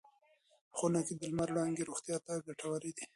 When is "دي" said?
2.97-3.05